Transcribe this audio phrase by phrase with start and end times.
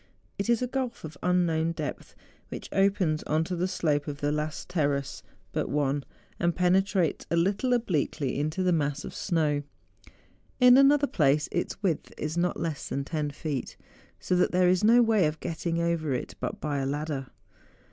[0.39, 2.15] It is a gulf of an unknown depth,
[2.49, 6.03] which opens on to the slope of the last terrace but one,
[6.39, 9.61] and penetrates a little obliquely into the mass of snow:
[10.59, 13.77] in another place its width is not less than 10 feet,
[14.19, 17.27] so that there is no way of getting over it but by a ladder.